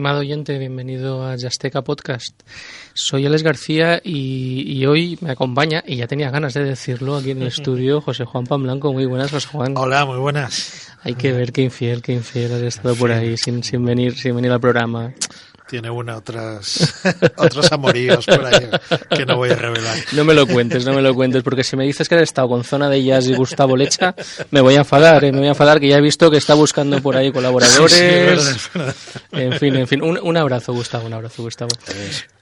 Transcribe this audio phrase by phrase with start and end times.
[0.00, 2.34] Estimado oyente, bienvenido a Yasteca Podcast.
[2.94, 7.42] Soy Alex García y, hoy me acompaña, y ya tenía ganas de decirlo aquí en
[7.42, 8.94] el estudio, José Juan Pan Blanco.
[8.94, 9.74] Muy buenas, José Juan.
[9.76, 10.90] Hola, muy buenas.
[11.02, 14.34] Hay que ver qué infiel, qué infiel has estado por ahí sin, sin, venir, sin
[14.34, 15.12] venir al programa
[15.70, 17.00] tiene una otras
[17.36, 18.68] otros amoríos por ahí
[19.16, 19.96] que no voy a revelar.
[20.12, 22.48] No me lo cuentes, no me lo cuentes, porque si me dices que has estado
[22.48, 24.14] con Zona de Jazz y Gustavo Lecha,
[24.50, 25.30] me voy a enfadar, ¿eh?
[25.30, 28.68] me voy a enfadar que ya he visto que está buscando por ahí colaboradores.
[29.30, 31.70] En fin, en fin, un, abrazo Gustavo, un abrazo Gustavo.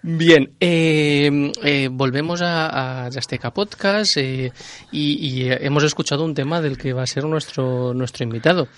[0.02, 4.50] Bien, eh, eh, volvemos a, a Azteca Podcast y,
[4.90, 8.68] y hemos escuchado un tema del que va a ser nuestro, nuestro invitado,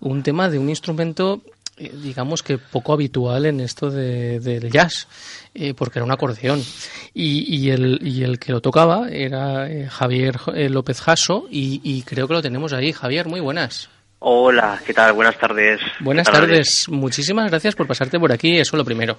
[0.00, 1.42] un tema de un instrumento
[1.78, 5.06] eh, digamos que poco habitual en esto de, del jazz,
[5.54, 6.62] eh, porque era un acordeón.
[7.14, 10.36] Y, y, el, y el que lo tocaba era eh, Javier
[10.70, 12.92] López Jasso, y, creo que lo tenemos ahí.
[12.92, 13.88] Javier, muy buenas.
[14.20, 15.12] Hola, ¿qué tal?
[15.12, 15.80] Buenas tardes.
[16.00, 16.88] Buenas tardes.
[16.88, 19.18] Muchísimas gracias por pasarte por aquí, eso lo primero.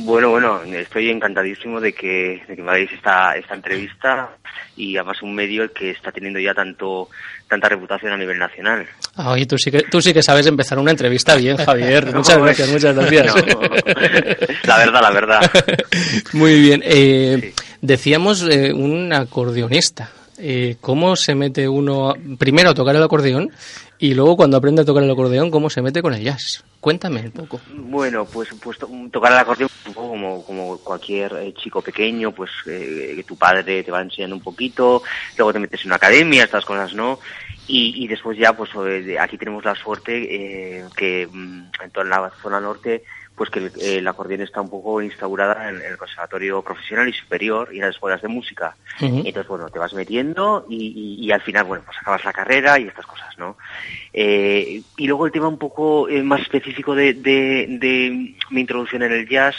[0.00, 4.30] Bueno, bueno, estoy encantadísimo de que, de que me hagáis esta, esta entrevista
[4.76, 7.08] y además un medio que está teniendo ya tanto
[7.48, 8.86] tanta reputación a nivel nacional.
[9.16, 12.06] Ah, oye, tú sí que, tú sí que sabes empezar una entrevista bien, Javier.
[12.14, 13.34] muchas gracias, muchas gracias.
[14.64, 15.50] la verdad, la verdad.
[16.32, 16.82] Muy bien.
[16.84, 20.10] Eh, decíamos eh, un acordeonista.
[20.40, 23.50] Eh, ¿Cómo se mete uno primero a tocar el acordeón
[23.98, 26.64] y luego cuando aprende a tocar el acordeón, cómo se mete con el jazz?
[26.80, 27.60] Cuéntame un poco.
[27.74, 32.50] Bueno, pues, pues tocar el acordeón un poco como, como cualquier eh, chico pequeño, pues
[32.66, 35.02] eh, tu padre te va enseñando un poquito,
[35.36, 37.18] luego te metes en una academia, estas cosas, ¿no?
[37.66, 38.70] Y, y después ya, pues
[39.20, 43.02] aquí tenemos la suerte que mm, en toda la zona norte
[43.38, 47.76] pues que el, acordeón está un poco instaurada en, el conservatorio profesional y superior y
[47.76, 48.76] en las escuelas de música.
[49.00, 53.06] Entonces, bueno, te vas metiendo y, al final, bueno, pues acabas la carrera y estas
[53.06, 53.56] cosas, ¿no?
[54.12, 59.12] Eh, y luego el tema un poco eh, más específico de, de, mi introducción en
[59.12, 59.54] el jazz,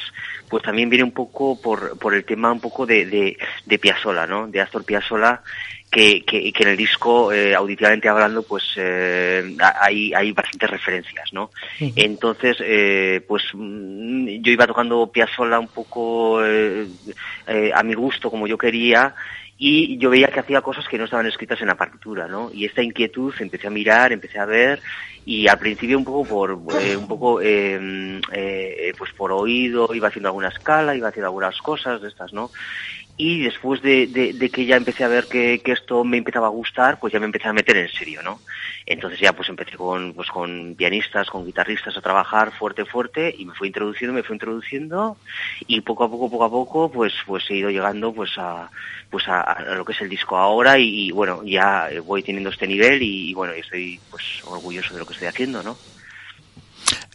[0.50, 4.28] pues también viene un poco por, por el tema un poco de, de, de Piazzolla,
[4.28, 4.48] ¿no?
[4.48, 5.42] De Astor Piazzolla,
[5.90, 11.34] que, que, que en el disco, eh, auditivamente hablando, pues eh, hay, hay bastantes referencias,
[11.34, 11.50] ¿no?
[11.80, 16.88] Entonces, eh, pues mm, yo iba tocando Piazzolla un poco eh,
[17.48, 19.16] eh, a mi gusto, como yo quería,
[19.62, 22.50] y yo veía que hacía cosas que no estaban escritas en la partitura, ¿no?
[22.54, 24.80] Y esta inquietud empecé a mirar, empecé a ver
[25.26, 30.08] y al principio un poco por eh, un poco eh, eh, pues por oído iba
[30.08, 32.52] haciendo alguna escala, iba haciendo algunas cosas de estas, ¿no?
[33.22, 37.12] Y después de, que ya empecé a ver que, esto me empezaba a gustar, pues
[37.12, 38.40] ya me empecé a meter en serio, ¿no?
[38.86, 43.44] Entonces ya pues empecé con, pues con pianistas, con guitarristas a trabajar fuerte, fuerte y
[43.44, 45.18] me fue introduciendo, me fue introduciendo
[45.68, 48.72] y poco a poco, poco a poco, pues, pues he ido llegando pues a,
[49.10, 53.04] pues a, lo que es el disco ahora y, bueno, ya voy teniendo este nivel
[53.04, 55.78] y, bueno, estoy pues orgulloso de lo que estoy haciendo, ¿no?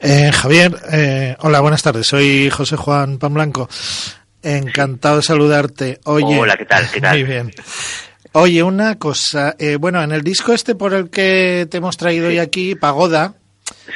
[0.00, 2.06] Eh, Javier, eh, hola, buenas tardes.
[2.06, 3.70] Soy José Juan Pan Blanco.
[4.44, 6.00] Encantado de saludarte.
[6.04, 6.90] Oye, Hola, ¿qué tal?
[6.92, 7.18] ¿Qué tal?
[7.18, 7.52] Muy bien.
[8.32, 9.56] Oye, una cosa.
[9.58, 13.34] Eh, bueno, en el disco este por el que te hemos traído hoy aquí, Pagoda,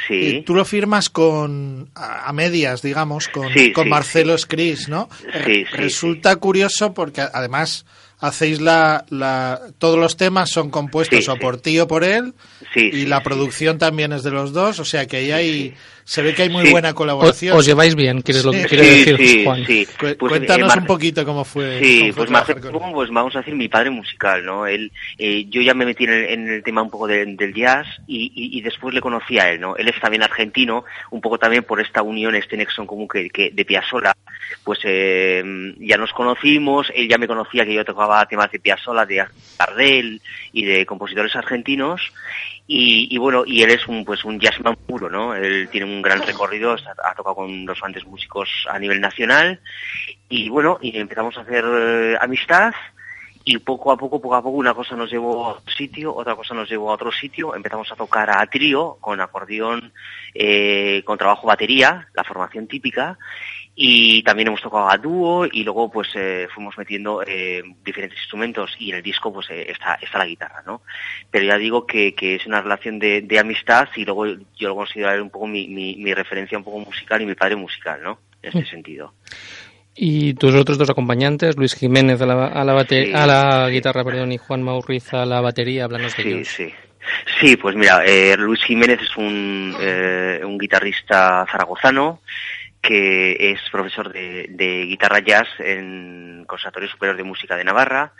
[0.07, 0.27] Sí.
[0.27, 5.09] Eh, tú lo firmas con a, medias, digamos, con, con Marcelo Scris, ¿no?
[5.45, 7.85] Sí, Resulta curioso porque además
[8.19, 12.33] hacéis la, la todos los temas son compuestos o por ti o por él
[12.75, 15.75] y la producción también es de los dos, o sea que ahí hay
[16.09, 17.55] se ve que hay muy buena colaboración.
[17.55, 19.63] Os, lleváis bien, ¿quieres lo que quiere decir Juan?
[19.63, 21.79] Pues, Cuéntanos un poquito cómo fue.
[21.79, 24.65] Sí, pues, pues vamos a decir mi padre musical, ¿no?
[24.65, 28.59] Él, eh, yo ya me metí en el, tema un poco del jazz y, y,
[28.61, 29.75] después le conocí a él, ¿no?
[29.75, 33.51] Él es también argentino, un poco también por esta unión, este nexo común que, que
[33.51, 34.15] de Piazzolla,
[34.63, 35.43] pues eh,
[35.77, 39.27] ya nos conocimos, él ya me conocía que yo tocaba temas de Piazzolla, de
[39.59, 40.19] Gardel
[40.53, 42.01] y de compositores argentinos
[42.71, 45.33] y, bueno, y él es un pues un jazzman puro, ¿no?
[45.33, 49.59] Él tiene un gran recorrido, ha, tocado con los grandes músicos a nivel nacional
[50.29, 52.71] y bueno, y empezamos a hacer eh, amistad
[53.43, 56.35] y poco a poco, poco a poco una cosa nos llevó a otro sitio, otra
[56.35, 59.91] cosa nos llevó a otro sitio, empezamos a tocar a trío con acordeón,
[60.35, 63.17] eh, con trabajo batería, la formación típica
[63.75, 68.75] y también hemos tocado a dúo y luego pues eh, fuimos metiendo eh, diferentes instrumentos
[68.77, 70.81] y en el disco pues eh, está, está la guitarra, ¿no?
[71.31, 74.75] Pero ya digo que, que es una relación de, de, amistad y luego yo lo
[74.75, 78.19] considero un poco mi, mi, mi, referencia un poco musical y mi padre musical, ¿no?
[78.41, 78.71] En este mm.
[78.71, 79.13] sentido.
[79.95, 84.31] Y tus otros dos acompañantes, Luis Jiménez a la, a la, a la guitarra perdón,
[84.31, 86.73] y Juan Mauriz a la batería, hablando de Sí, sí.
[87.39, 92.21] Sí, pues mira, eh, Luis Jiménez es un, eh, un guitarrista zaragozano,
[92.81, 98.13] que es profesor de, guitarra jazz en Conservatorio Superior de Música de Navarra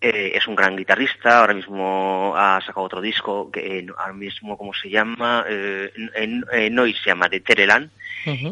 [0.00, 4.72] eh, es un gran guitarrista, ahora mismo ha sacado otro disco, que ahora mismo, ¿cómo
[4.72, 5.44] se llama?
[5.48, 6.44] Eh, en,
[7.02, 7.90] se llama, de Terelan,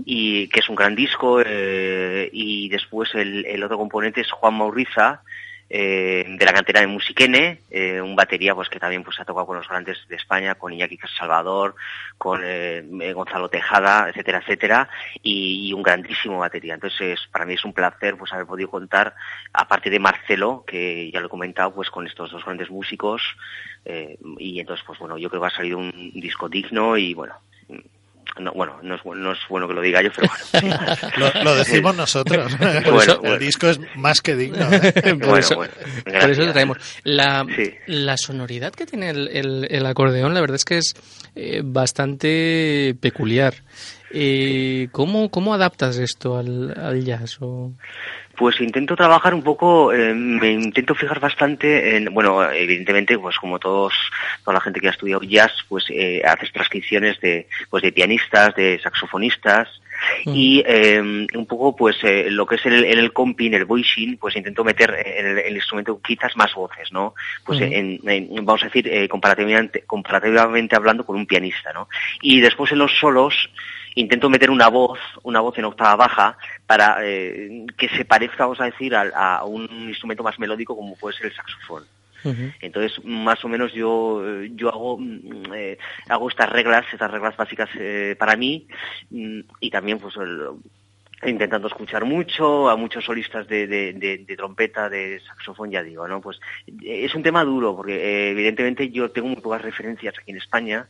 [0.05, 4.55] y que es un gran disco, eh, y después el, el, otro componente es Juan
[4.55, 5.23] Mauriza,
[5.68, 9.46] eh, de la cantera de Musiquene, eh, un batería pues que también pues ha tocado
[9.46, 11.75] con los grandes de España, con Iñaki Salvador,
[12.18, 14.88] con eh, Gonzalo Tejada, etcétera, etcétera,
[15.23, 16.75] y, un grandísimo batería.
[16.75, 19.14] Entonces para mí es un placer pues haber podido contar,
[19.52, 23.23] aparte de Marcelo, que ya lo he comentado, pues con estos dos grandes músicos,
[24.38, 27.35] y entonces pues bueno, yo creo que ha salido un disco digno y bueno,
[28.38, 30.28] no, bueno, no es, no es, bueno que lo diga yo, pero
[30.61, 30.76] bueno.
[31.45, 32.52] lo, decimos nosotros.
[33.23, 34.69] el disco es más que digno.
[34.71, 35.14] ¿eh?
[35.16, 35.62] por, eso,
[36.52, 36.78] traemos.
[37.05, 37.47] La,
[37.87, 40.95] la, sonoridad que tiene el, el, acordeón, la verdad es que es
[41.35, 43.55] eh, bastante peculiar.
[44.12, 47.38] Eh, ¿cómo, ¿Cómo adaptas esto al, al jazz?
[47.40, 47.73] O...
[48.37, 53.59] Pues intento trabajar un poco, eh, me intento fijar bastante en, bueno, evidentemente, pues como
[53.59, 53.95] todos,
[54.45, 58.55] toda la gente que ha estudiado jazz, pues eh, haces transcripciones de, pues de pianistas,
[58.55, 59.69] de saxofonistas,
[60.26, 60.31] mm.
[60.35, 64.37] y eh, un poco pues eh, lo que es el, el comping, el voicing, pues
[64.37, 67.14] intento meter en el, instrumento quizás más voces, ¿no?
[67.45, 68.02] Pues mm.
[68.07, 71.88] en, vamos a decir, comparativamente, comparativamente hablando con un pianista, ¿no?
[72.21, 73.49] Y después en los solos,
[73.97, 78.61] intento meter una voz, una voz en octava baja, para eh, que se parezca, vamos
[78.61, 81.85] a decir, a, un instrumento más melódico como puede ser el saxofón.
[82.61, 84.21] Entonces, más o menos yo,
[84.57, 88.67] yo hago, mm, eh, hago estas reglas, estas reglas básicas eh, para mí
[89.11, 90.41] mm, y también pues el,
[91.25, 96.20] intentando escuchar mucho a muchos solistas de, de, trompeta, de saxofón, ya digo, ¿no?
[96.20, 96.38] Pues
[96.85, 100.88] es un tema duro porque eh, evidentemente yo tengo muy pocas referencias aquí en España.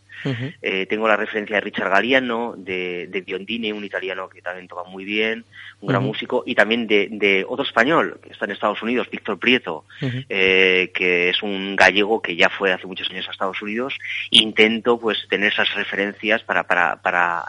[0.61, 4.89] Eh, tengo la referencia de Richard Galliano, de, de Biondini, un italiano que también toca
[4.89, 5.45] muy bien,
[5.81, 9.85] un gran músico, y también de, otro español que está en Estados Unidos, Víctor Prieto,
[10.01, 13.95] eh, que es un gallego que ya fue hace muchos años a Estados Unidos.
[14.31, 17.45] Intento pues tener esas referencias para, para, para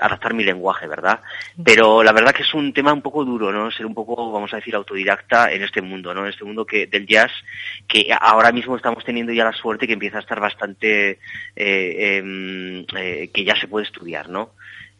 [0.00, 1.20] adaptar mi lenguaje, ¿verdad?
[1.62, 3.70] Pero la verdad que es un tema un poco duro, ¿no?
[3.70, 6.22] Ser un poco, vamos a decir, autodidacta en este mundo, ¿no?
[6.22, 7.32] En este mundo que del jazz,
[7.86, 11.18] que ahora mismo estamos teniendo ya la suerte que empieza a estar bastante,
[11.56, 14.50] eh, em, eh, que ya se puede estudiar, ¿no?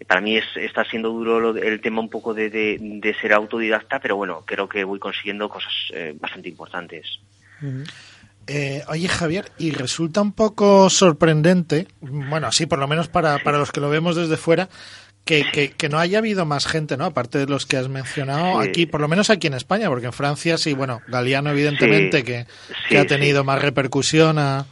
[0.07, 4.16] Para mí es, está siendo duro el tema un poco de, de, ser autodidacta, pero
[4.16, 7.21] bueno, creo que voy consiguiendo cosas eh, bastante importantes.
[8.88, 13.73] oye Javier, y resulta un poco sorprendente, bueno, así por lo menos para, para los
[13.73, 14.68] que lo vemos desde fuera,
[15.29, 17.05] que, que, no haya habido más gente, ¿no?
[17.05, 20.15] Aparte de los que has mencionado aquí, por lo menos aquí en España, porque en
[20.15, 22.47] Francia sí, bueno, Galeano evidentemente que,
[22.97, 24.67] ha tenido más repercusión a,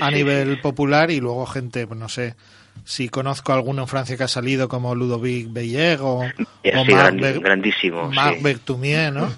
[0.00, 2.34] a nivel popular y luego gente, pues no sé,
[2.84, 8.42] si conozco alguno en Francia que ha salido como Ludovic Beyer o, Marc, grandísimo, Marc
[8.42, 9.30] Bertumier, ¿no?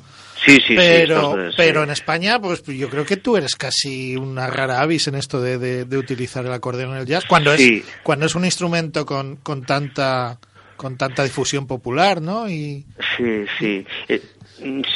[0.45, 4.81] Sí, sí, pero, pero en España, pues yo creo que tú eres casi una rara
[4.81, 8.35] avis en esto de, de, utilizar el acordeón en el jazz, cuando es, cuando es
[8.35, 10.41] un instrumento con, con tanta
[10.83, 12.49] con tanta difusión popular, ¿no?
[12.49, 12.85] Y...
[13.17, 13.87] Sí, sí.
[14.09, 14.21] Eh,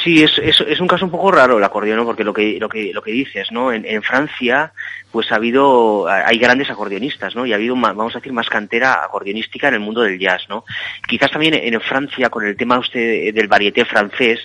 [0.03, 2.67] sí, es, es, es, un caso un poco raro el acordeón, porque lo que, lo
[2.67, 3.71] que, lo que dices, ¿no?
[3.71, 4.73] En, Francia,
[5.13, 7.45] pues ha habido, hay grandes acordeonistas, ¿no?
[7.45, 10.65] Y ha habido, vamos a decir, más cantera acordeonística en el mundo del jazz, ¿no?
[11.07, 14.39] Quizás también en Francia, con el tema usted del varieté francés,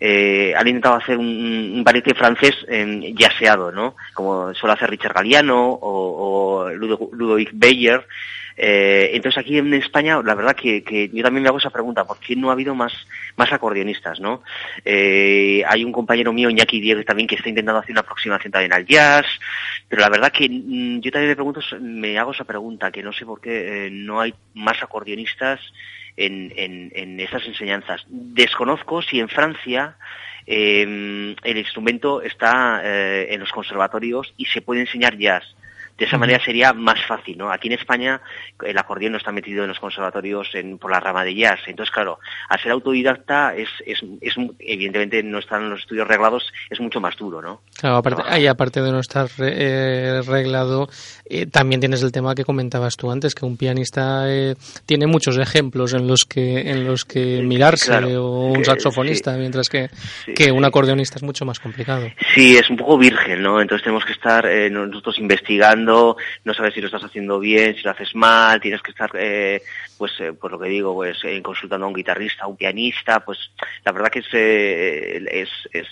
[0.00, 3.96] eh, han intentado hacer un, un varieté francés eh, yaseado, ¿no?
[4.14, 8.06] Como suele hacer Richard Galliano o, o Ludovic Beyer,
[8.62, 12.18] eh, entonces aquí en España, la verdad que, yo también me hago esa pregunta, ¿por
[12.18, 12.92] qué no ha habido más,
[13.38, 14.42] acordeonistas, no?
[14.84, 18.74] Eh, hay un compañero mío, Iñaki Diego, también que está intentando hacer una aproximación también
[18.74, 19.24] al jazz,
[19.88, 23.14] pero la verdad que mm, yo también me pregunto, me hago esa pregunta, que no
[23.14, 25.58] sé por qué eh, no hay más acordeonistas
[26.18, 28.04] en estas enseñanzas.
[28.08, 29.96] Desconozco si en Francia
[30.44, 35.44] el instrumento está en los conservatorios y se puede enseñar jazz
[36.00, 37.52] de esa manera sería más fácil, ¿no?
[37.52, 38.22] Aquí en España
[38.64, 41.60] el acordeón no está metido en los conservatorios en, por la rama de jazz.
[41.66, 46.80] Entonces, claro, al ser autodidacta es, es, es evidentemente no están los estudios reglados, es
[46.80, 47.60] mucho más duro, ¿no?
[47.78, 50.88] Claro, aparte, ahí, aparte de no estar eh, reglado,
[51.26, 54.54] eh, también tienes el tema que comentabas tú antes, que un pianista eh,
[54.86, 59.90] tiene muchos ejemplos en los que en los que mirarse o un saxofonista, mientras que,
[60.34, 62.08] que un acordeonista es mucho más complicado.
[62.34, 63.60] Sí, es un poco virgen, ¿no?
[63.60, 67.82] Entonces tenemos que estar nosotros investigando haciendo, no sabes si lo estás haciendo bien, si
[67.82, 69.62] lo haces mal, tienes que estar, eh,
[69.98, 73.20] pues, eh, por lo que digo, pues, eh, consultando a un guitarrista, a un pianista,
[73.20, 73.38] pues,
[73.84, 75.86] la verdad que es, es, es,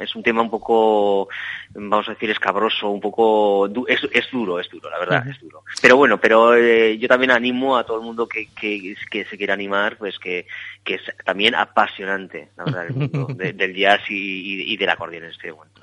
[0.00, 1.28] es, un tema un poco,
[1.74, 5.62] vamos a decir, escabroso, un poco, es, es duro, es duro, la verdad, es duro.
[5.80, 9.54] Pero bueno, pero yo también animo a todo el mundo que, que, que se quiera
[9.54, 10.46] animar, pues, que,
[10.82, 15.30] que es también apasionante, la verdad, el mundo del jazz y, y, del acordeón en
[15.30, 15.82] este momento.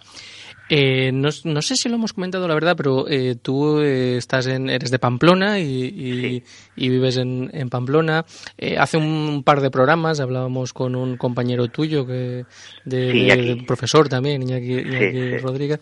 [0.73, 4.47] Eh, no, no, sé si lo hemos comentado, la verdad, pero eh, tú eh, estás
[4.47, 6.41] en, eres de Pamplona y,
[6.77, 8.23] y, vives en, en Pamplona.
[8.57, 12.45] Eh, hace un par de programas hablábamos con un compañero tuyo, que
[12.85, 15.81] de, profesor también, Iñaki, Rodríguez.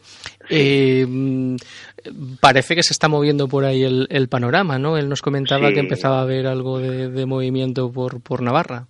[0.49, 1.57] Mm,
[2.39, 4.97] parece que se está moviendo por ahí el, el panorama, ¿no?
[4.97, 8.87] Él nos comentaba que empezaba a haber algo de, de movimiento por, por Navarra.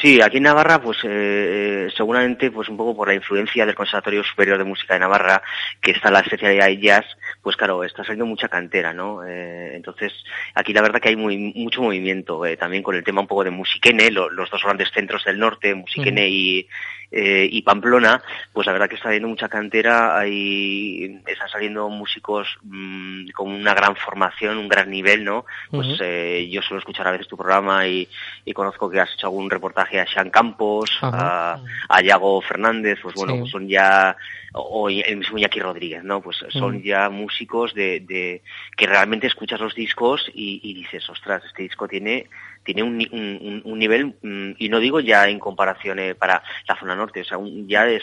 [0.00, 3.74] Sí, aquí en Navarra, pues eh, eh, seguramente, pues un poco por la influencia del
[3.74, 5.42] Conservatorio Superior de Música de Navarra,
[5.80, 7.04] que está la especialidad de jazz,
[7.46, 9.24] pues claro, está saliendo mucha cantera, ¿no?
[9.24, 10.12] Eh, entonces,
[10.52, 13.52] aquí la verdad que hay muy, mucho movimiento, también con el tema un poco de
[13.52, 16.66] Musiquene, los dos grandes centros del norte, Musiquene y,
[17.12, 18.20] eh, y Pamplona,
[18.52, 23.74] pues la verdad que está viendo mucha cantera, hay, están saliendo músicos mm, con una
[23.74, 25.44] gran formación, un gran nivel, ¿no?
[25.70, 28.08] Pues eh, yo suelo escuchar a veces tu programa y,
[28.54, 33.38] conozco que has hecho algún reportaje a Sean Campos, a, a Yago Fernández, pues bueno,
[33.38, 34.16] pues son ya
[34.56, 36.20] o el mismo Iñaki Rodríguez, ¿no?
[36.20, 37.35] Pues son ya músicos
[37.74, 38.42] de, de,
[38.76, 42.26] que realmente escuchas los discos y, y dices, ostras, este disco tiene
[42.66, 46.96] tiene un, un, nivel, mm, y no digo ya en comparación eh, para la zona
[46.96, 48.02] norte, o sea, ya es,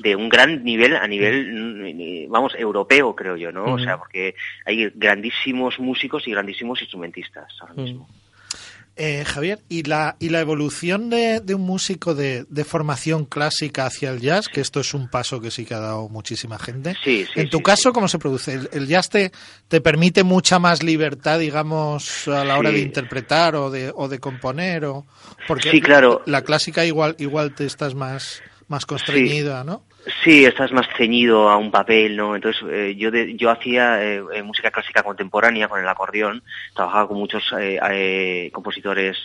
[0.00, 3.74] de, un gran nivel a nivel, mm, vamos, europeo, creo yo, ¿no?
[3.74, 4.34] O sea, porque
[4.66, 8.08] hay grandísimos músicos y grandísimos instrumentistas ahora mismo.
[8.96, 14.20] Eh, Javier, ¿y la, y la evolución de, un músico de, formación clásica hacia el
[14.20, 16.94] jazz, que esto es un paso que sí que ha dado muchísima gente?
[17.02, 18.60] Sí, en tu caso, ¿cómo se produce?
[18.70, 19.32] ¿El, jazz te,
[19.66, 24.20] te, permite mucha más libertad, digamos, a la hora de interpretar o de, o de
[24.20, 24.84] componer?
[24.84, 25.06] O,
[25.48, 26.22] porque sí, claro.
[26.26, 29.82] la clásica igual, igual te estás más, más constreñida, ¿no?
[30.22, 32.36] Sí, estás más ceñido a un papel, ¿no?
[32.36, 36.42] Entonces, eh, yo yo hacía eh, eh, música clásica contemporánea con el acordeón,
[36.74, 37.42] trabajaba con muchos
[38.52, 39.16] compositores,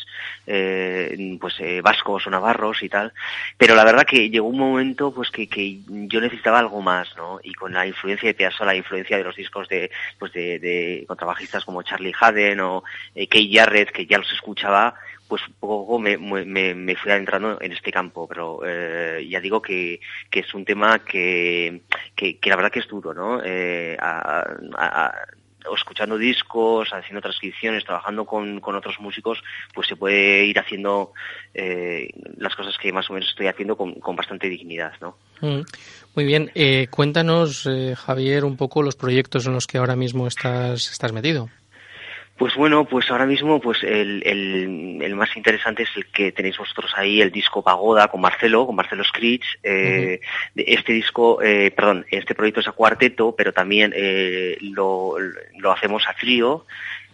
[0.45, 3.11] pues, vascos o navarros y tal,
[3.57, 7.39] pero la verdad que llegó un momento, pues, que, que yo necesitaba algo más, ¿no?
[7.43, 11.03] Y con la influencia de Piazzolla, la influencia de los discos de, pues, de, de
[11.07, 12.83] contrabajistas como Charlie Haden o
[13.29, 14.95] Kay Jarrett, que ya los escuchaba,
[15.29, 20.01] pues poco me, me, me fui adentrando en este campo, pero eh, ya digo que,
[20.29, 21.81] que, es un tema que,
[22.15, 23.39] que, la verdad que es duro, ¿no?
[23.45, 23.95] Eh,
[25.75, 31.13] escuchando discos, haciendo transcripciones, trabajando con, con, otros músicos, pues se puede ir haciendo
[31.53, 35.15] eh, las cosas que más o menos estoy haciendo con, con bastante dignidad, ¿no?
[35.41, 35.61] Mm.
[36.15, 36.51] Muy bien,
[36.89, 41.49] cuéntanos, Javier, un poco los proyectos en los que ahora mismo estás, estás metido.
[42.39, 46.89] Pues bueno, pues ahora mismo pues el, el, más interesante es el que tenéis vosotros
[46.95, 49.59] ahí, el disco Pagoda con Marcelo, con Marcelo Scritch.
[49.61, 50.21] Eh,
[50.55, 55.15] Este disco, eh, perdón, este proyecto es a cuarteto, pero también eh, lo,
[55.57, 56.65] lo hacemos a trío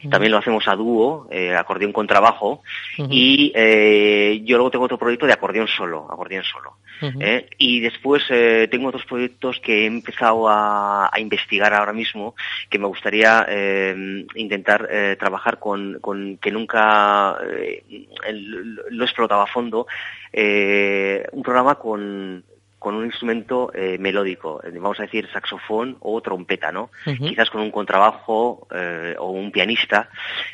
[0.09, 2.61] también lo hacemos a dúo, eh, acordeón con trabajo,
[2.97, 6.77] y eh, yo luego tengo otro proyecto de acordeón solo, acordeón solo.
[7.19, 7.47] ¿eh?
[7.57, 12.35] Y después eh, tengo otros proyectos que he empezado a, a investigar ahora mismo,
[12.69, 19.47] que me gustaría eh, intentar eh, trabajar con, con, que nunca lo he explotado a
[19.47, 19.87] fondo,
[20.33, 22.43] un programa con
[22.85, 26.91] con un instrumento eh, melódico, eh, vamos a decir saxofón o trompeta, ¿no?
[27.03, 30.07] Quizás con un contrabajo eh, o un pianista,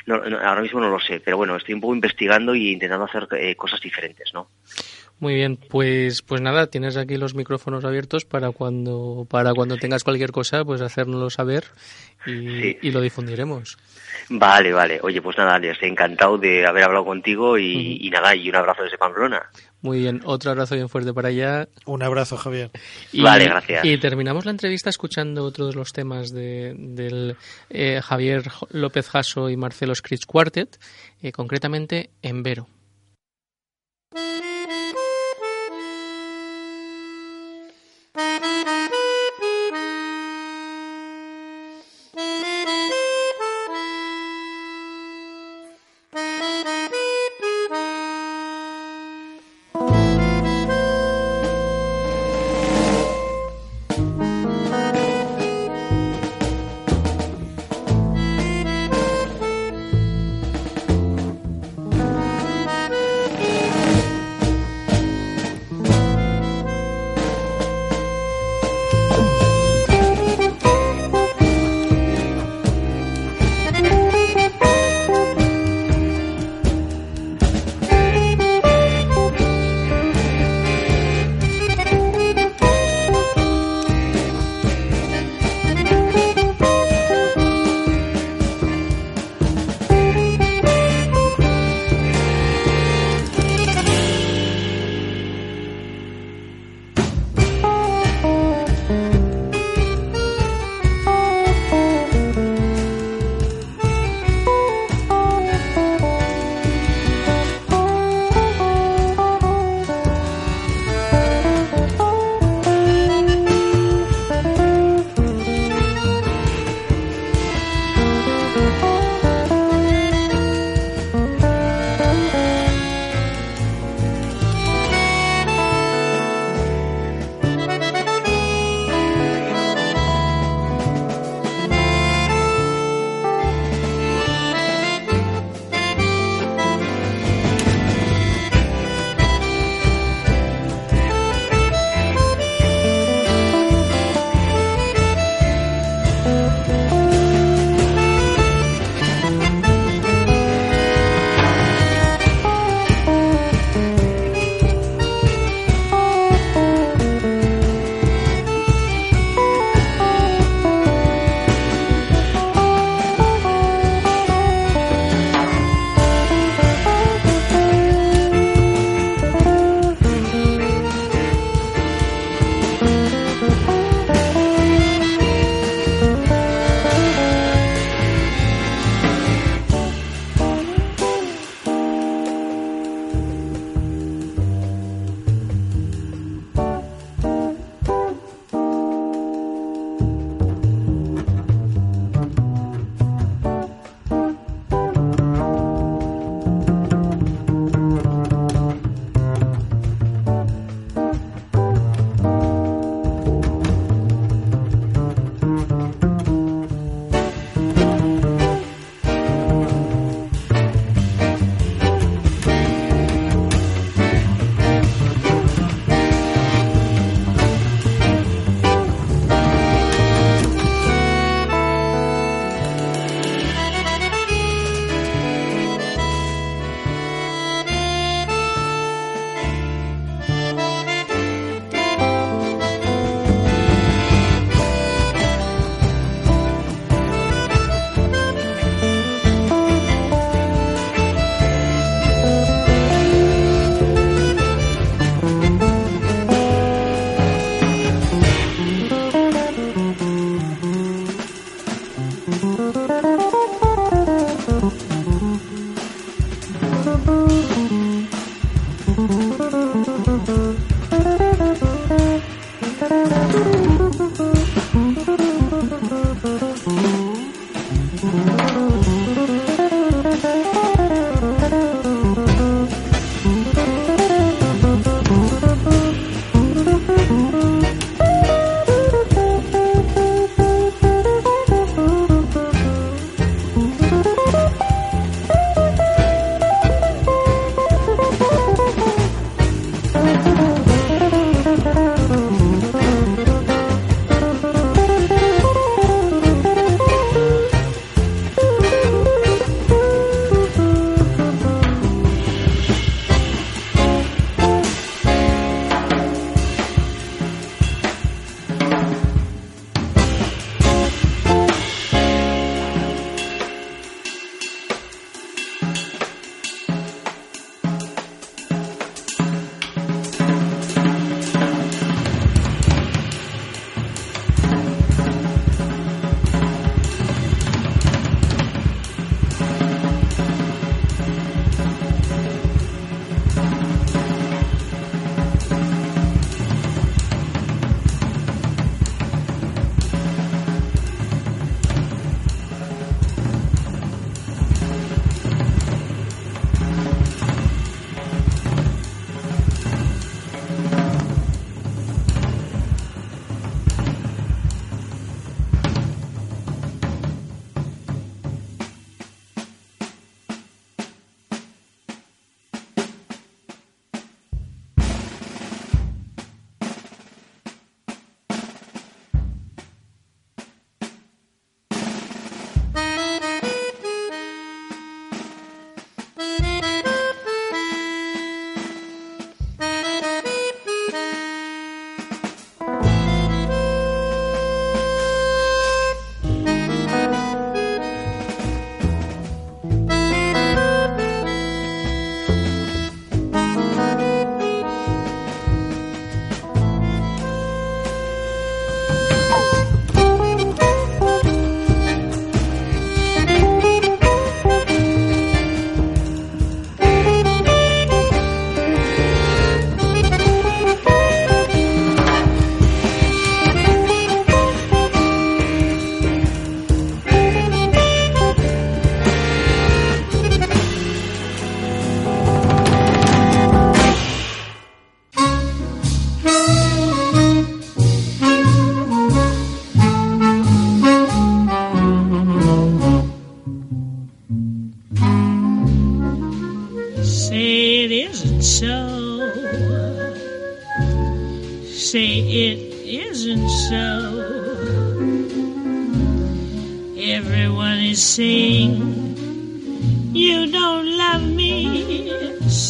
[0.08, 3.82] ahora mismo no lo sé, pero bueno, estoy un poco investigando y intentando hacer cosas
[3.82, 4.48] diferentes, ¿no?
[5.20, 10.02] Muy bien, pues pues nada, tienes aquí los micrófonos abiertos para cuando para cuando tengas
[10.02, 11.64] cualquier cosa, pues hacérnoslo saber
[12.26, 13.76] y, lo difundiremos.
[14.30, 15.00] Vale, vale.
[15.02, 18.98] Oye, pues nada, estoy encantado de haber hablado contigo y, nada, y un abrazo desde
[18.98, 19.50] Pamplona.
[19.82, 21.68] Muy bien, otro abrazo bien fuerte para allá.
[21.86, 22.70] Un abrazo, Javier.
[23.12, 23.84] vale, gracias.
[23.84, 27.36] Y terminamos la entrevista escuchando otro de los temas de, del
[27.68, 30.78] eh, Javier López Jasso y Marcelo Scritch Quartet,
[31.20, 32.68] eh, concretamente en Vero.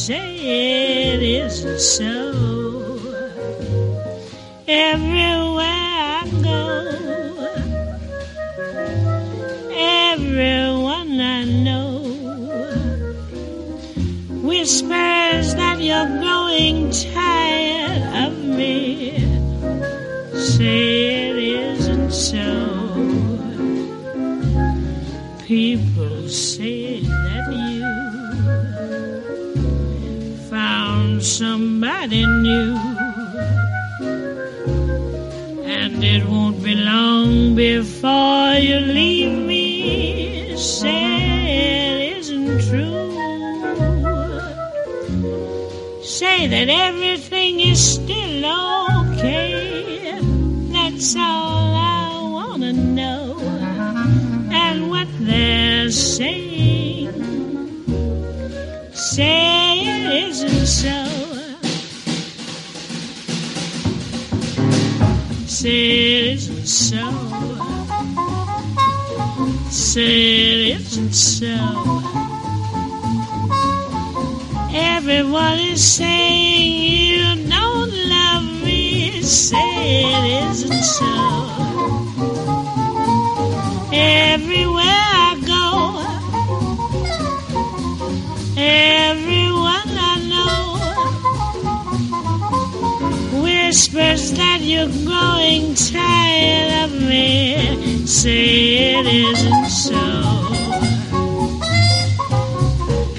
[0.07, 2.72] say it isn't so.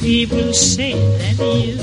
[0.04, 1.78] people say that you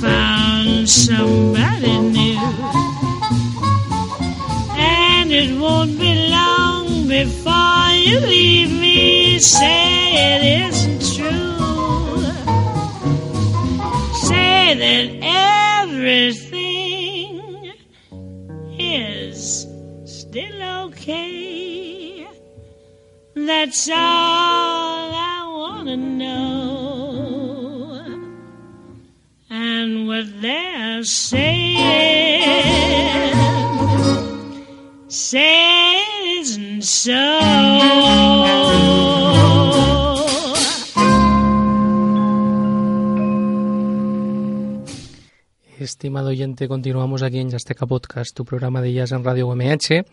[0.00, 2.38] found somebody new,
[4.78, 9.38] and it won't be long before you leave me.
[9.38, 12.22] Say it isn't true.
[14.28, 15.06] Say that
[15.84, 17.74] everything
[18.78, 19.66] is
[20.06, 22.26] still okay.
[23.34, 25.29] That's all I
[29.50, 31.90] And what they're saying.
[45.80, 50.04] Estimado oyente, continuamos aquí en Yasteca Podcast, tu programa de jazz en Radio UMH.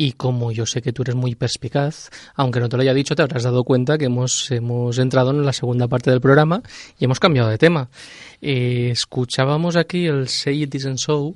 [0.00, 3.16] Y como yo sé que tú eres muy perspicaz, aunque no te lo haya dicho,
[3.16, 6.62] te habrás dado cuenta que hemos, hemos entrado en la segunda parte del programa
[7.00, 7.90] y hemos cambiado de tema.
[8.40, 11.34] Eh, escuchábamos aquí el Say It Isn't So,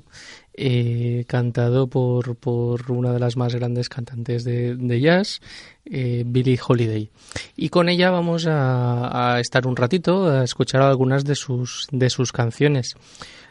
[0.53, 5.41] eh, cantado por, por una de las más grandes cantantes de, de jazz,
[5.83, 7.09] eh, Billie Holiday.
[7.57, 12.09] Y con ella vamos a, a, estar un ratito a escuchar algunas de sus, de
[12.09, 12.95] sus canciones.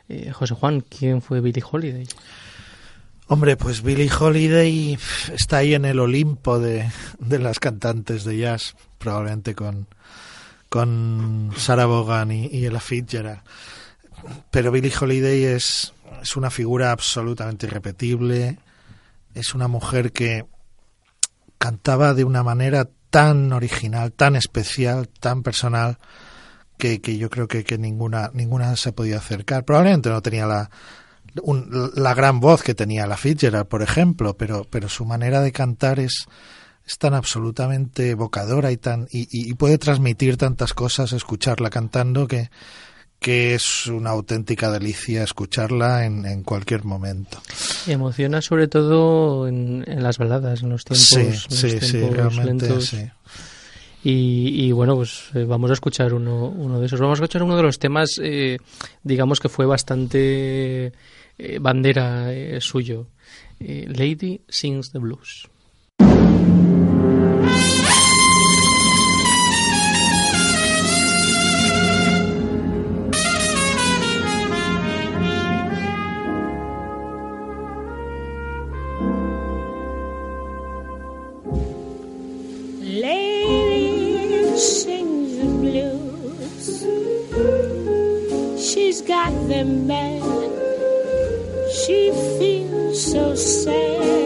[0.09, 2.07] Eh, José Juan, ¿quién fue Billie Holiday?
[3.33, 4.99] Hombre, pues Billie Holiday
[5.33, 9.89] está ahí en el Olimpo de, de las cantantes de jazz, probablemente con,
[10.69, 13.41] con Sarah Vaughan y, Ella Fitzgerald.
[14.51, 18.59] Pero Billie Holiday es, es una figura absolutamente irrepetible,
[19.33, 20.45] es una mujer que
[21.57, 25.97] cantaba de una manera tan original, tan especial, tan personal,
[26.77, 29.65] que, que yo creo que, que, ninguna ninguna se podía acercar.
[29.65, 30.71] Probablemente no tenía la,
[31.43, 35.53] un, la gran voz que tenía la Fitzgerald, por ejemplo, pero, pero su manera de
[35.53, 36.27] cantar es,
[36.87, 42.51] es tan absolutamente evocadora y, tan, y, y, puede transmitir tantas cosas escucharla cantando que,
[43.19, 47.41] que es una auténtica delicia escucharla en, en cualquier momento.
[47.87, 51.69] Y emociona sobre todo en, en, las baladas, en los tiempos, sí, en los sí,
[51.69, 52.87] tiempos sí, realmente lentos.
[52.87, 53.11] sí.
[54.05, 57.01] Y, y, bueno, pues eh, vamos a escuchar uno, de esos.
[57.01, 58.59] Vamos a escuchar uno de los temas, eh,
[59.03, 60.93] digamos que fue bastante
[61.39, 63.07] eh, bandera eh, suyo.
[63.61, 65.49] Lady Sings the Blues.
[89.07, 90.23] Got them bad.
[91.73, 94.22] She feels so sad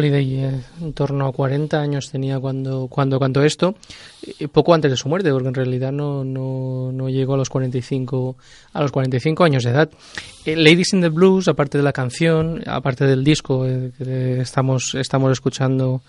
[0.00, 3.74] Holiday, en torno a 40 años tenía cuando, cuando cantó esto,
[4.38, 7.50] eh, poco antes de su muerte, porque en realidad no, no, no llegó a los
[7.50, 8.36] 45,
[8.72, 9.90] a los 45 años de edad.
[10.46, 14.94] Eh, Ladies in the Blues, aparte de la canción, aparte del disco eh, que estamos,
[14.94, 16.00] estamos escuchando,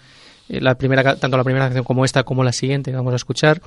[0.59, 3.61] la primera, tanto la primera canción como esta, como la siguiente que vamos a escuchar,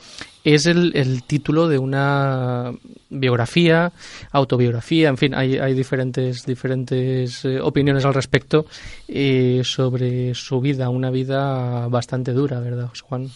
[0.44, 2.73] es el, el título de una
[3.09, 3.92] biografía,
[4.33, 8.66] autobiografía, en fin, hay, hay diferentes, diferentes eh, opiniones al respecto
[9.09, 13.31] eh, sobre su vida, una vida bastante dura, ¿verdad, Juan?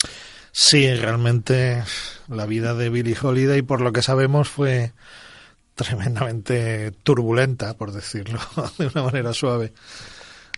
[0.52, 1.82] Sí, realmente
[2.28, 4.92] la vida de Billie Holiday, por lo que sabemos, fue
[5.74, 8.40] tremendamente turbulenta, por decirlo
[8.78, 9.72] de una manera suave.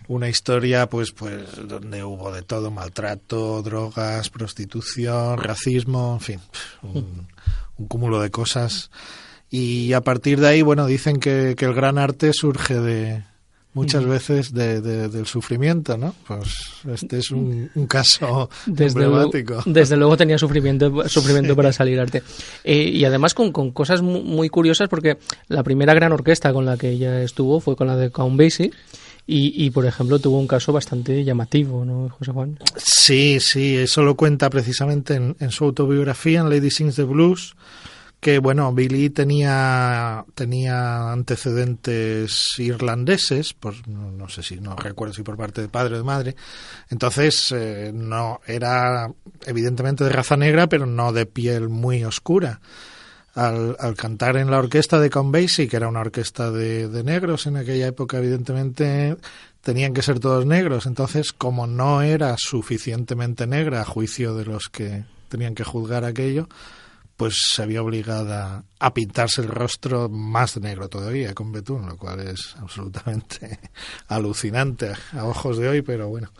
[0.07, 6.39] Una historia, pues, pues, donde hubo de todo: maltrato, drogas, prostitución, racismo, en fin,
[6.83, 7.27] un,
[7.77, 8.91] un cúmulo de cosas.
[9.49, 13.23] Y a partir de ahí, bueno, dicen que, que el gran arte surge de
[13.73, 16.13] muchas veces de, de- del sufrimiento, ¿no?
[16.27, 16.49] Pues
[16.93, 19.29] este es un, un caso Desde luego,
[19.65, 22.21] desde luego tenía sufrimiento, sufrimiento para salir arte.
[22.65, 26.65] Eh, y además con, con cosas mu- muy curiosas porque la primera gran orquesta con
[26.65, 28.71] la que ella estuvo fue con la de Count Basie
[29.27, 32.59] y, y, por ejemplo tuvo un caso bastante llamativo, ¿no, José Juan?
[32.75, 37.55] Sí, sí, eso lo cuenta precisamente en, su autobiografía, en Lady Sings the Blues,
[38.19, 45.23] que bueno, Billy tenía, tenía antecedentes irlandeses, pues no, no sé si, no recuerdo si
[45.23, 46.35] por parte de padre o de madre,
[46.89, 49.11] entonces eh, no, era
[49.45, 52.59] evidentemente de raza negra, pero no de piel muy oscura.
[53.33, 57.47] Al, cantar en la orquesta de Count Basie, que era una orquesta de, de negros
[57.47, 59.15] en aquella época, evidentemente
[59.61, 60.85] tenían que ser todos negros.
[60.85, 66.49] Entonces, como no era suficientemente negra a juicio de los que tenían que juzgar aquello,
[67.21, 72.19] pues se vio obligada a pintarse el rostro más negro todavía con betún, lo cual
[72.21, 73.59] es absolutamente
[74.07, 76.31] alucinante a ojos de hoy, pero bueno.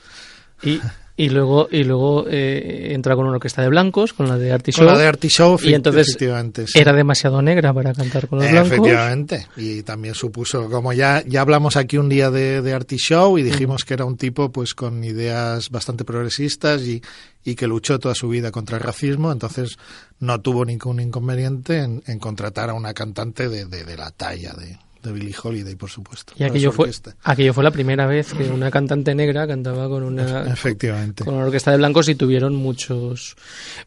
[0.64, 0.82] Y,
[1.22, 4.74] y luego, y luego eh, entra con una orquesta de blancos, con la de Artie
[4.74, 6.80] Con la de Artie Shaw, y entonces sí.
[6.80, 8.72] era demasiado negra para cantar con los blancos.
[8.72, 13.38] Efectivamente, y también supuso, como ya, ya hablamos aquí un día de, de Artie Shaw
[13.38, 17.04] y dijimos que era un tipo pues con ideas bastante progresistas y,
[17.46, 19.78] y que luchó toda su vida contra el racismo, entonces
[20.20, 24.54] no tuvo ningún inconveniente en, en contratar a una cantante de, de, de la talla
[24.54, 26.34] de, de Billie Holiday, por supuesto.
[26.38, 27.16] Y aquello fue, orquesta.
[27.24, 31.24] aquello fue la primera vez que una cantante negra cantaba con una, Efectivamente.
[31.26, 33.36] con una orquesta de blancos y tuvieron muchos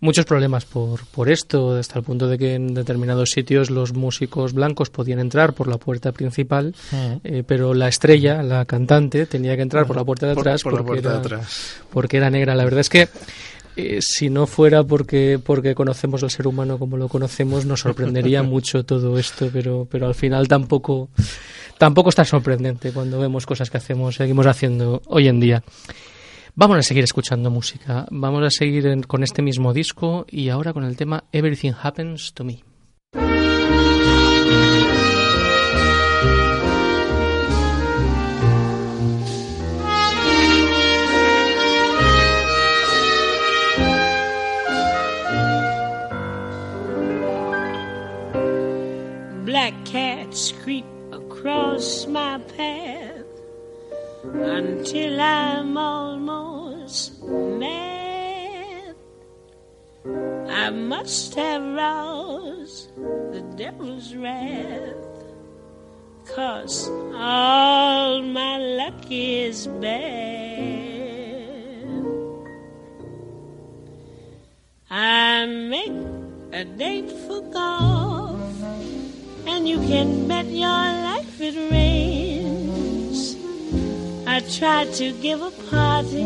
[0.00, 4.52] muchos problemas por, por esto, hasta el punto de que en determinados sitios los músicos
[4.52, 7.20] blancos podían entrar por la puerta principal, Ujú.
[7.24, 10.72] eh, pero la estrella, la cantante, tenía que entrar por la puerta de atrás, por
[10.72, 11.76] la porque, puerta de atrás.
[11.90, 12.54] porque era negra.
[12.54, 13.08] La verdad es que
[13.76, 18.42] eh, si no fuera porque, porque conocemos al ser humano como lo conocemos, nos sorprendería
[18.50, 21.08] mucho todo esto, pero, pero al final tampoco,
[21.78, 25.62] tampoco está sorprendente cuando vemos cosas que hacemos, seguimos haciendo hoy en día.
[26.56, 30.72] Vamos a seguir escuchando música, vamos a seguir en- con este mismo disco y ahora
[30.72, 32.62] con el tema Everything Happens to Me.
[50.52, 53.24] Creep across my path
[54.24, 58.94] until I'm almost mad.
[60.48, 62.94] I must have roused
[63.32, 64.94] the devil's wrath,
[66.34, 70.84] cause all my luck is bad.
[74.90, 75.92] I make
[76.52, 78.13] a date for golf,
[79.46, 83.36] and you can bet your life it rains.
[84.26, 86.22] I tried to give a party,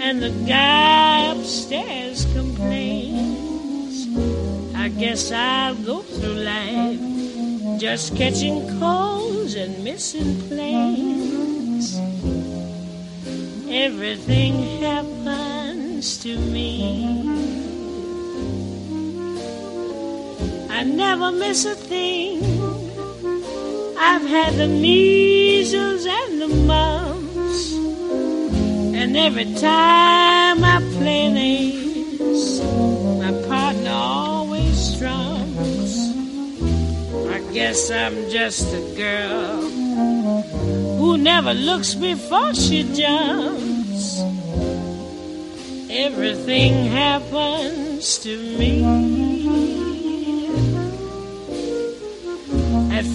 [0.00, 4.06] and the guy upstairs complains.
[4.74, 7.00] I guess I'll go through life
[7.78, 11.98] just catching colds and missing planes.
[13.68, 17.65] Everything happens to me.
[20.76, 22.42] I never miss a thing.
[23.98, 27.72] I've had the measles and the mumps,
[28.94, 32.60] and every time I play an ace,
[33.22, 35.96] my partner always strums.
[37.30, 39.62] I guess I'm just a girl
[40.98, 44.20] who never looks before she jumps.
[45.88, 49.05] Everything happens to me.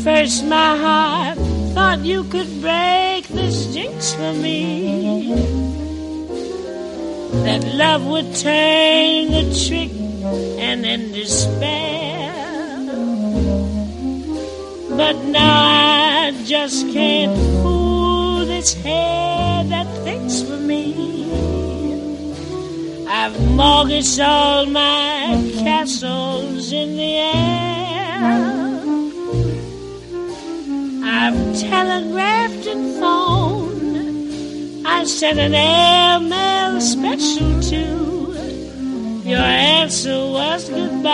[0.04, 1.38] First my heart
[1.74, 5.34] thought you could break this jinx for me.
[7.46, 9.92] That love would turn the trick
[10.60, 12.32] and then despair.
[14.98, 20.94] But now I just can't fool this head that thinks for me.
[23.08, 28.61] I've mortgaged all my castles in the air.
[31.14, 33.98] I've telegraphed and phoned.
[34.88, 38.32] I sent an airmail special too.
[39.30, 39.46] Your
[39.82, 41.12] answer was goodbye,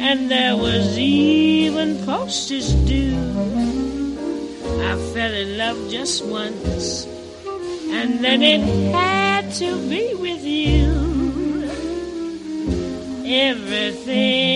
[0.00, 3.20] and there was even postage due.
[4.80, 7.04] I fell in love just once,
[7.90, 8.62] and then it
[8.94, 10.88] had to be with you.
[13.26, 14.51] Everything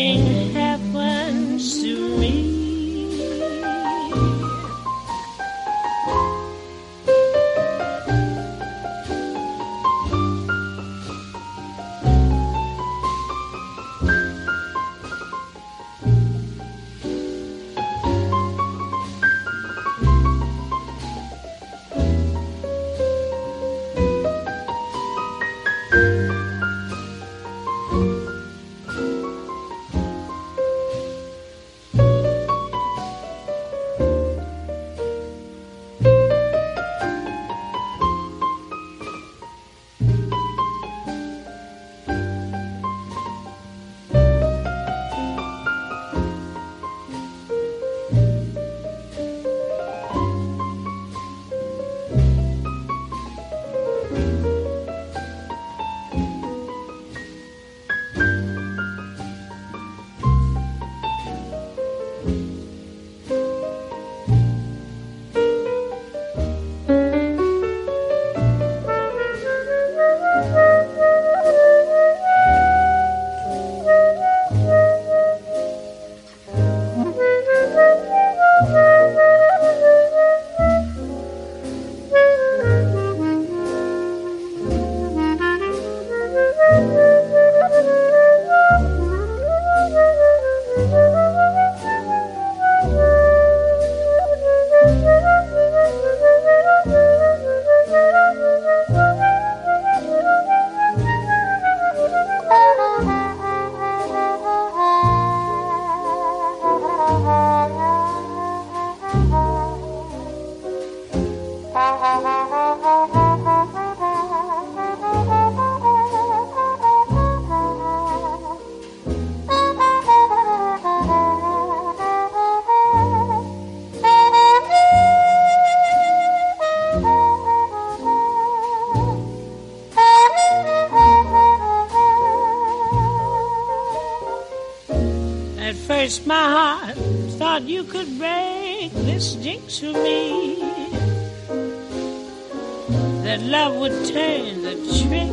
[143.88, 145.30] would turn the trick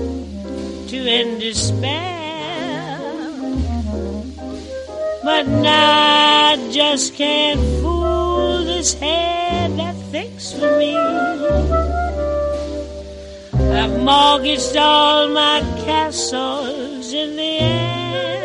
[0.88, 3.00] to end despair.
[5.24, 10.96] But now I just can't fool this head that thinks for me.
[13.80, 18.44] I've mortgaged all my castles in the air.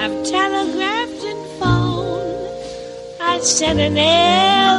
[0.00, 3.20] I've telegraphed and phoned.
[3.20, 4.77] I sent an L.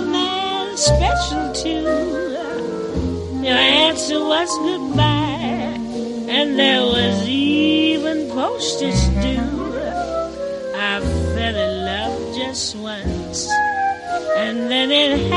[6.59, 9.39] there was even postage due.
[10.75, 10.99] I
[11.33, 13.49] fell in love just once,
[14.35, 15.28] and then it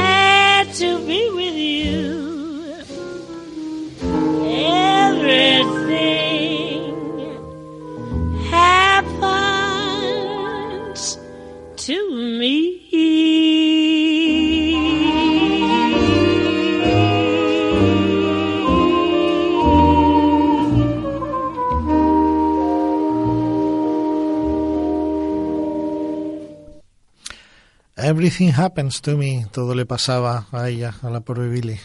[28.12, 31.78] Everything Happens to Me, todo le pasaba a ella, a la pobre Billy.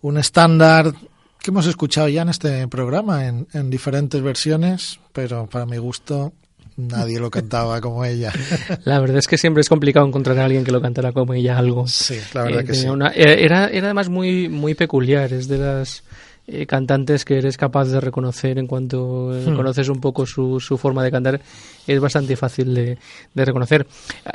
[0.00, 0.92] Un estándar
[1.38, 6.32] que hemos escuchado ya en este programa en, en diferentes versiones, pero para mi gusto
[6.78, 8.32] nadie lo cantaba como ella.
[8.84, 11.58] La verdad es que siempre es complicado encontrar a alguien que lo cantara como ella
[11.58, 11.86] algo.
[11.86, 12.86] Sí, la verdad Eh, que sí.
[12.86, 16.02] una- era, era además muy, muy peculiar, es de las
[16.46, 19.56] eh, cantantes que eres capaz de reconocer en cuanto eh, Hmm.
[19.56, 21.40] conoces un poco su, su forma de cantar,
[21.86, 22.98] es bastante fácil de,
[23.34, 23.86] de reconocer.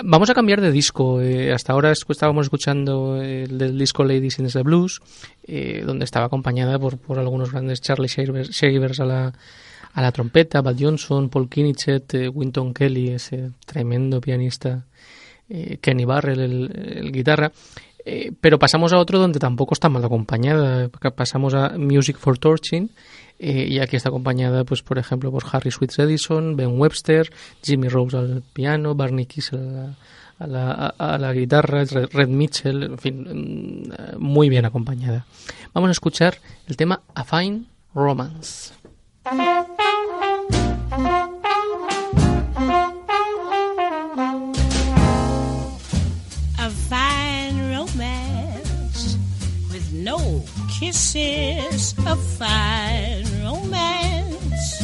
[0.04, 1.22] Vamos a cambiar de disco.
[1.22, 5.02] eh, hasta ahora estábamos escuchando el del disco Ladies in the Blues,
[5.48, 9.34] eh, donde estaba acompañada por, por algunos grandes Charlie Shavers, a la,
[9.94, 14.86] a la trompeta, Bud Johnson, Paul Kinichet, eh, Winton Kelly, ese tremendo pianista,
[15.50, 17.52] eh, Kenny Barrell, el, el guitarra.
[18.12, 20.90] Eh, pero pasamos a otro donde tampoco está mal acompañada.
[21.16, 22.90] Pasamos a Music for Torching.
[23.38, 27.30] eh, y aquí está acompañada, pues por ejemplo, por Harry Sweets Edison, Ben Webster,
[27.64, 29.96] Jimmy Rose al piano, Barney Kissel
[30.40, 35.26] a la, a la, a- la guitarra, Red Mitchell, en fin, mm, muy bien acompañada.
[35.74, 36.38] Vamos a escuchar
[36.68, 38.74] el tema A Fine Romance.
[50.80, 51.94] Kisses.
[52.06, 54.82] A fine romance.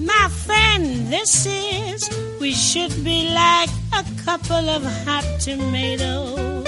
[0.00, 6.64] My friend, this is, we should be like a couple of hot tomatoes.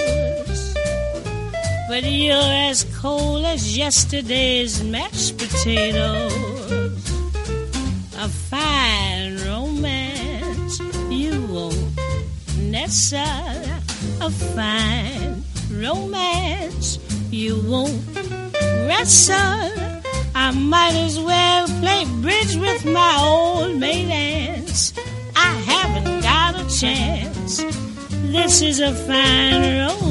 [1.89, 6.31] But you're as cold as yesterday's mashed potatoes.
[8.17, 10.79] A fine romance
[11.09, 11.99] you won't
[12.57, 13.19] nestle.
[14.21, 16.97] A fine romance
[17.31, 18.10] you won't
[18.91, 19.71] wrestle.
[20.35, 24.93] I might as well play bridge with my old maid aunts.
[25.35, 27.63] I haven't got a chance.
[28.33, 30.10] This is a fine romance.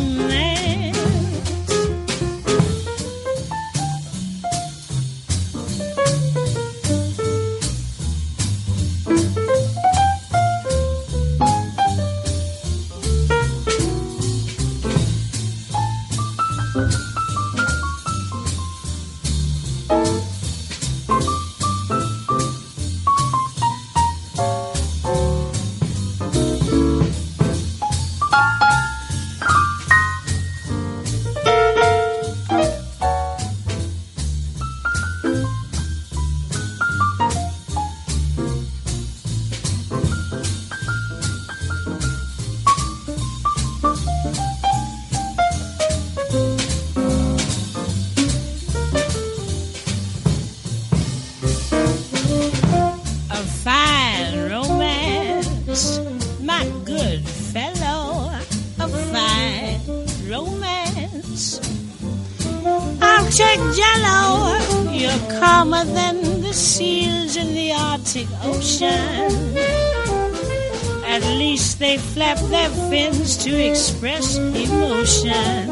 [71.23, 75.69] At least they flap their fins to express emotion.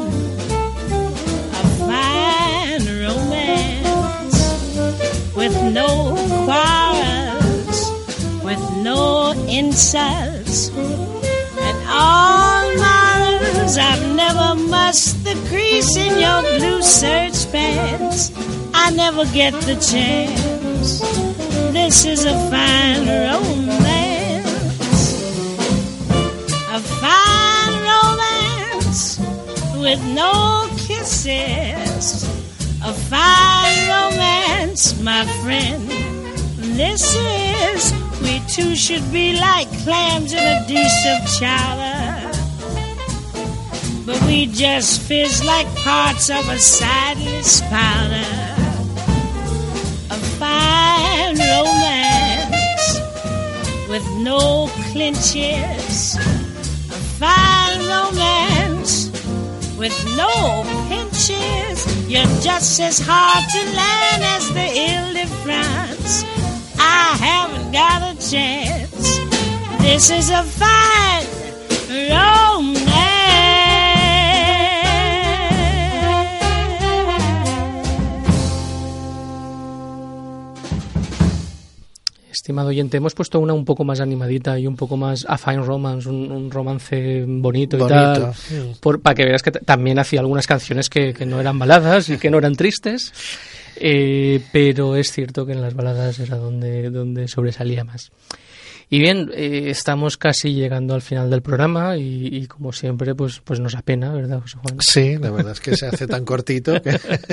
[1.59, 4.39] A fine romance
[5.35, 7.79] with no quarrels,
[8.43, 13.77] with no insults, and all morals.
[13.77, 18.31] I've never mussed the crease in your blue serge pants.
[18.73, 20.99] I never get the chance.
[21.73, 23.88] This is a fine romance,
[29.79, 32.23] with no kisses.
[32.83, 35.87] A fine romance, my friend.
[36.77, 42.31] This is, we two should be like clams in a dish of chowder.
[44.05, 48.35] But we just fizz like parts of a sideless powder.
[50.11, 52.87] A fine romance
[53.89, 56.15] with no clinches.
[56.15, 58.58] A fine romance
[59.79, 62.09] with no pinches.
[62.09, 66.25] You're just as hard to land as the Ile de France.
[66.77, 69.19] I haven't got a chance.
[69.81, 71.25] This is a fine
[71.87, 72.48] romance.
[82.49, 85.61] Estimado oyente, hemos puesto una un poco más animadita y un poco más a fine
[85.61, 88.33] romance, un, romance bonito, y tal,
[89.03, 92.39] para que veas que también hacía algunas canciones que, no eran baladas y que no
[92.39, 93.13] eran tristes,
[93.75, 98.11] eh, pero es cierto que en las baladas era donde, donde sobresalía más.
[98.89, 103.59] Y bien, eh, estamos casi llegando al final del programa y, como siempre, pues, pues
[103.59, 104.77] nos apena, ¿verdad, José Juan?
[104.79, 106.73] Sí, la verdad es que se hace tan cortito.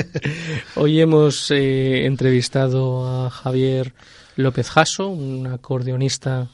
[0.77, 3.95] Hoy hemos eh, entrevistado a Javier
[4.37, 6.49] López Jasso, un acordeonista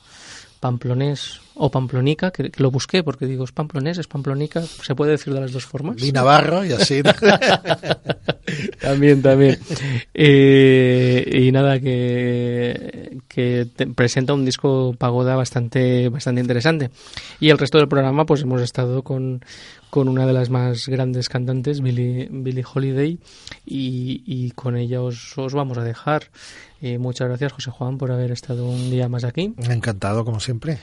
[0.62, 5.34] pamplonés o pamplonica, que, lo busqué porque digo, es pamplonés, es pamplonica, se puede decir
[5.34, 6.00] de las dos formas.
[6.00, 7.02] Y Navarro y así.
[8.80, 9.58] también, también.
[10.14, 16.90] Eh, y nada, que, que presenta un disco pagoda bastante, bastante interesante.
[17.40, 19.44] Y el resto del programa, pues hemos estado con,
[19.92, 23.18] con una de las más grandes cantantes, Billie, Billie Holiday,
[23.66, 26.30] y, y con ella os, os vamos a dejar.
[26.80, 29.52] Eh, muchas gracias, José Juan, por haber estado un día más aquí.
[29.58, 30.78] Encantado, como siempre.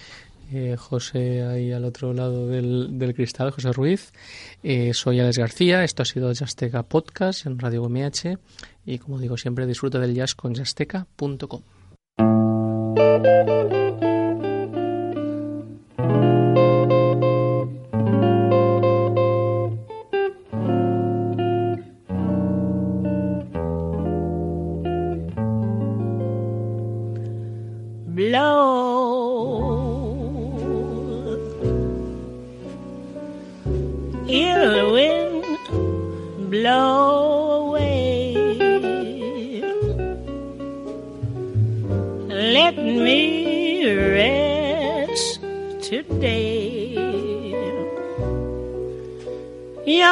[0.54, 4.14] Eh, José ahí al otro lado del, del cristal, José Ruiz.
[4.62, 8.38] Eh, soy Alex García, esto ha sido Jazzteca Podcast en Radio GMH
[8.86, 11.62] y como digo siempre disfruta del jazz con jazzteca.com.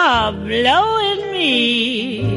[0.07, 2.36] are blowing me.